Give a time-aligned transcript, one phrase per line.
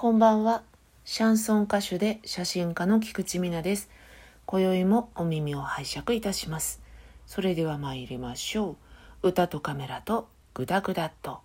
[0.00, 0.62] こんばんは。
[1.04, 3.90] シャンソン歌手で写真家の菊池美奈です。
[4.46, 6.80] 今宵もお耳を拝借いたします。
[7.26, 8.76] それでは参りましょ
[9.22, 9.28] う。
[9.30, 11.40] 歌とカメラとグダグダと。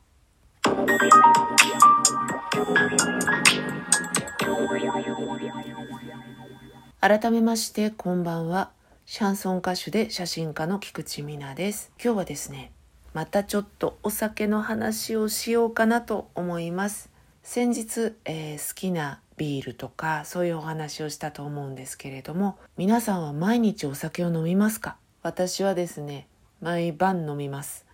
[7.02, 8.70] 改めましてこんばんは。
[9.08, 11.92] シャンソン歌手で写真家の菊池美奈です。
[12.00, 12.72] 今日はですね、
[13.16, 17.13] またちょっとお酒の話をしようかなと思います。
[17.46, 24.96] 先日、えー、好きなビールとかそういうお話をしたと思うんですけれども皆さんは毎日お酒を飲みますか？
[25.22, 26.28] 私はですね
[26.62, 27.86] 毎晩飲みます。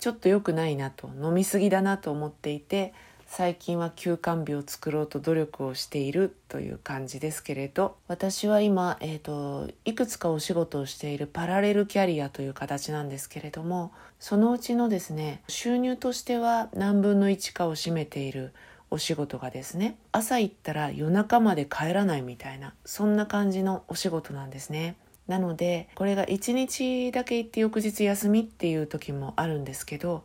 [0.00, 2.92] ちょっと良くないなと飲みすぎだなと思っていて
[3.28, 18.52] 最近は休館日を作ろうと努力をしているという感じですけれど私は今、えーと、いくつかお仕事をしているパラレルキャリアという形なんですけれどもそのうちのですね収入としては何分の1かを占めている
[18.92, 24.96] お仕事がですね朝行ったら夜中まで帰らないみたいなそんな感じのお仕事なんですね。
[25.26, 30.24] なのでこれが1日だけ行って翌日休みっていう時もあるんですけど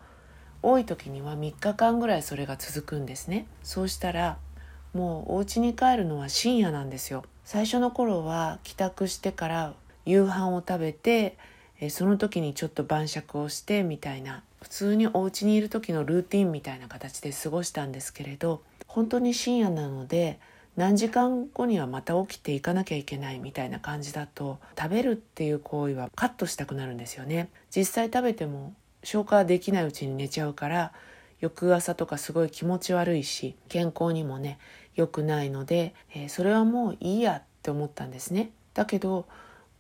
[0.61, 3.47] 多い時には3日間ぐらいそれが続くんですね。
[3.63, 4.37] そうしたら
[4.93, 7.23] もうお家に帰るのは深夜なんですよ。
[7.45, 9.73] 最初の頃は帰宅してから
[10.05, 11.37] 夕飯を食べて
[11.79, 20.39] えその時にちょっと晩酌をしてみたいな普通にお家にいる時のルーティンみたいな形で過ごしたんですけれど本当に深夜なので
[20.75, 27.49] 何時間後にはまた起きていかなきゃいけないみたいな感じだと食べるっていう行為はカットしたくなるんですよね。
[27.75, 30.93] 実際食べても消化できないうちに寝ちゃうから
[31.39, 34.59] 翌朝とかすごい気持ち悪いし健康にもね
[34.95, 38.51] 良くないので、えー、それはもういいやって思ったんですね。
[38.73, 39.25] だけど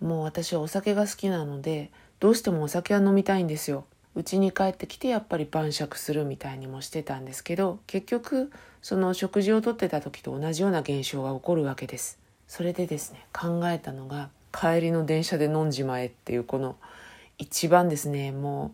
[0.01, 3.85] もう私はお酒が好きなのでどうしてもお酒は飲みたいんですよ。
[4.15, 12.19] 家に帰ってきてやっぱり晩酌するみたいにもしてたんですけど結局その食事をとってた時と同じような現象が起こるわけです。
[12.47, 16.77] それでですね考えたのが帰りの電車で飲んじまえっていうこの
[17.37, 18.31] 一番ですね。
[18.31, 18.73] も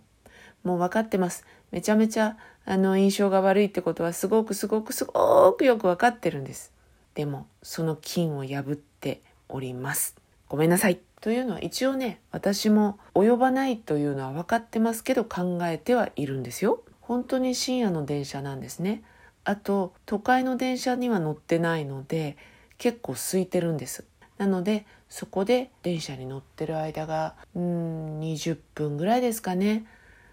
[0.64, 1.46] うもう分かってます。
[1.72, 6.72] めちゃめちゃあの印象が悪いってことはすごくすごくすごくよく分かってるんです。
[7.16, 10.16] でもその菌を破っております。
[10.48, 11.00] ごめんなさい。
[11.24, 16.84] というのは一応ね私も及ばないというのは分かってますけど考えてはいるんですよ。
[17.00, 19.04] 本当に深夜の電車なんですね。
[19.46, 22.36] あと都会の電車には乗ってないので
[22.78, 24.04] 結構空いてるんです。
[24.38, 29.86] なのでそこで電車に乗ってる間がうん20分ぐらいですかね。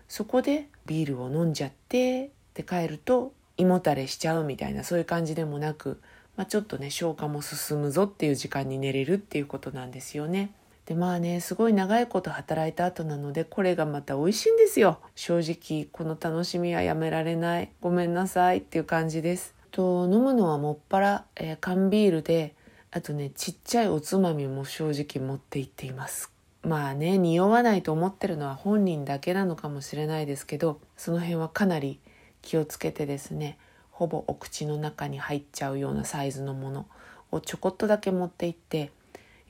[0.09, 6.01] そこでビールを飲んじゃってで帰ると胃もたれしちゃうみたいなそういう感じでもなく、
[6.37, 10.51] まあ、ちょっとね消化も進むぞっていう時間に寝れるっていうことなんですよね。
[10.91, 14.99] でまあねすごい長いこと働いた後なのでこれがまた美味しいんですよ。
[15.15, 17.71] 正直この楽しみはやめられない。
[17.81, 18.59] ごめんなさい。
[18.59, 19.55] っていう感じです。
[19.71, 22.57] と飲むのはもっぱら、えー、缶ビールで
[22.91, 26.33] あとねちっちゃいおつまみも正直持って行っています。
[26.65, 32.01] まあね匂わないと思ってるのは本人だけなのかもしれないですけどその辺はかなり
[32.43, 33.59] 気をつけてですね
[33.93, 36.87] ほぼお口の中に入っちゃうようなサイズのもの
[37.31, 38.91] をちょこっとだけ持って行って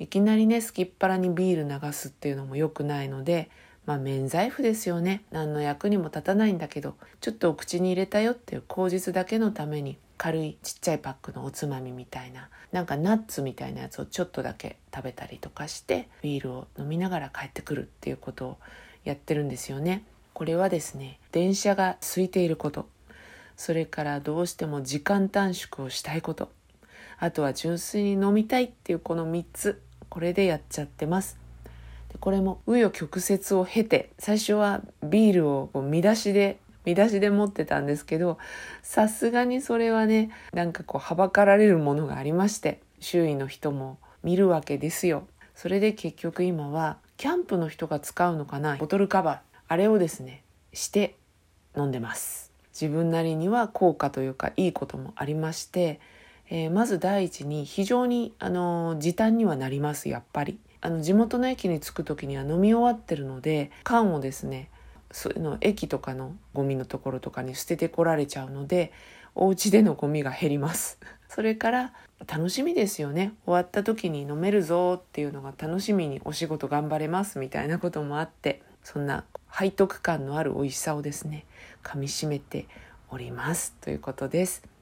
[0.01, 3.51] いきなりねすきっ腹にビール流すっていうのも良くないので
[3.85, 5.25] まあ免罪符ですよね。
[5.31, 18.57] 何の役にも立たないんだけどちょっとお口に入れたよっていう口実だけのために軽いちっちゃいパックのおつまみみたいななんかナッツみたいなやつをちょっとだけ食べたりとかしてビールを飲みながら帰ってくるっていうことを
[19.05, 20.05] やってるんですよね。
[20.33, 22.89] これはですね電車が空いていること。
[23.57, 26.51] それからどうしても時間短縮をしたいこと。
[27.19, 29.83] あとは純粋に飲みたいっていうこの3つ。
[30.11, 31.39] これでやっちゃってます。
[32.13, 38.37] でこれも紆余曲折を経て最初はビールをこう見出しで見出しで持ってたんですけど
[38.83, 45.27] さすがにそれはねなんかこうはばかられるものがありまして周囲の人も見るわけですよ。
[45.55, 49.39] それで結局今はキャンプの人が使うのかなボトルカバー
[49.69, 50.43] あれをですね
[50.73, 51.17] して
[51.77, 56.01] 飲んでます自分なりには効果というかいいこともありまして
[56.51, 60.59] えー、まず第一に非常にあの時短にはなりますやっぱり。
[60.83, 64.71] あの地元の駅に着く時には飲み終わってるので缶をですね
[65.13, 68.93] そういうの駅とかのゴミのところとかに捨ててこられちゃうので
[69.35, 70.99] お家でのゴミが減ります。
[71.29, 71.93] それから
[72.27, 73.33] 楽しみですよね。
[73.45, 79.25] 終わった時に飲めるぞっていうのが楽しみにお仕事頑張れますみたいなこともあってそんな
[79.57, 81.45] 背徳感のある美味しさをですね
[81.85, 82.67] 噛みしめて
[83.11, 83.75] おります。
[83.81, 84.80] ということです。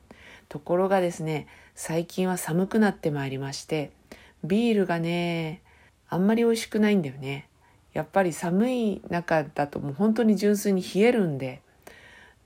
[0.49, 3.91] ところがですね最近は寒くなってまいりまして
[4.45, 5.62] ビールがね
[6.09, 7.49] あんまり美味しくないんだよね。
[7.93, 11.61] やっぱり寒い中だともう本当に純粋に冷えるんで。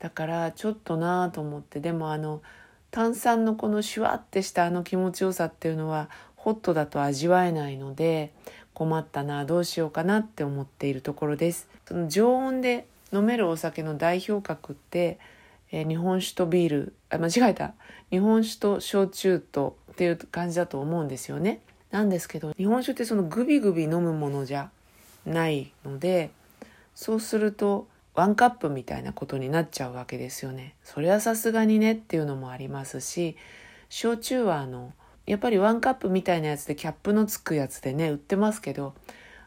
[0.00, 2.42] だからちょっとなぁと思ってでもあの
[2.90, 8.32] 炭酸のこのシュワってしたあの気持ちよさっていうのはホットだと味わえないので
[8.74, 11.68] 困ったなどうしようかなって思っているところです。
[11.86, 15.18] その常温で飲めるお酒の代表格って、
[15.72, 17.74] えー、日本酒とビールあ間違えた
[18.10, 21.60] 日本酒と焼酎とっていう感じだと思うんですよね
[21.90, 24.70] なんですけど日本酒ってそのグビグビ飲むものじゃ
[25.26, 26.30] ないので
[26.94, 30.74] そうするとワンカップみたいなことになっちゃうわけですよね。
[30.84, 33.36] それはさすがにねっていうのもありますし
[33.88, 34.92] 焼酎はあの
[35.26, 38.94] やっぱりワンカップみたいなやつでキャップのつくやつでね売ってますけど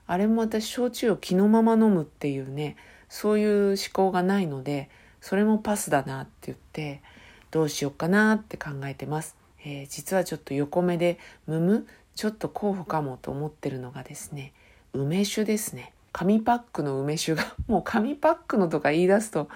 [0.08, 2.76] あれも私焼酎を気のまま飲むっていうね
[3.10, 4.90] そういう思考がないので
[5.26, 7.02] それもパスだなって言って
[7.50, 9.36] どうしようかなって考えてます。
[9.66, 11.18] えー、実はちょっと横目で
[11.48, 14.54] むむちょっと候補かもと思ってるのがですね
[14.94, 19.50] 梅酒ですね紙パックの梅酒が もう紙パックのとか言い出すと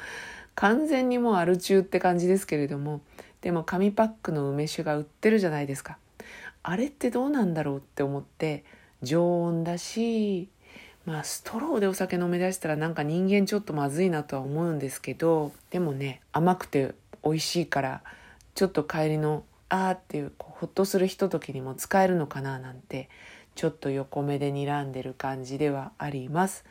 [0.55, 3.01] 完全にもうアル中って感じですけれども
[3.41, 5.99] でも紙パックの梅酒が売ってるじゃないですか
[6.63, 8.63] あれってどうなんだろうって思って
[9.03, 10.49] 常温だし
[11.09, 16.93] まあストローでお酒飲み出したらなんか人間ちょっとまずいなとは思うんですけどでもね甘くて
[17.25, 18.03] 美味しいから
[18.53, 23.09] ちょっと帰りのあーっていうこうほっとするひとときにも使えるのかななんて
[23.55, 26.63] ちょっと横目で睨んでる感じではあります。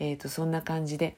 [0.00, 1.16] えーと、そんな感じで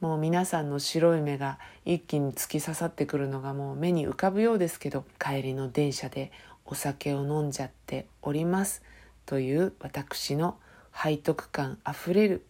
[0.00, 6.32] もう皆さんの白い目が一気に突き刺さってくるのがもう目に浮かぶようですけど帰りの電車で
[6.64, 8.82] お酒を飲んじゃっております
[9.26, 10.56] という私の
[11.00, 12.44] 背徳感あふれる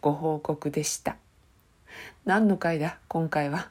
[0.00, 1.16] ご報告でした。
[2.24, 2.98] 何の回だ？
[3.06, 3.68] 今回は、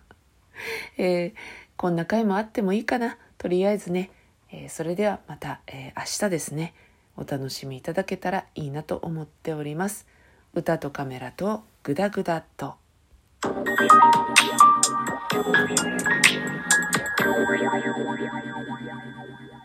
[0.97, 1.33] えー、
[1.75, 3.17] こんな回もあってもいいかな？
[3.37, 4.09] とりあえずね、
[4.51, 6.73] えー、それではまた、えー、明日ですね
[7.17, 10.07] お楽しみいただけたらいいなと思っております。
[10.53, 12.75] 歌とカメラとグダグダと。
[13.43, 13.81] Thank
[19.51, 19.60] you.